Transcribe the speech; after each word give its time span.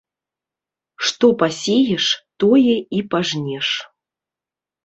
Што 1.09 1.29
пасееш, 1.43 2.05
тое 2.45 2.75
і 3.01 3.03
пажнеш. 3.13 3.67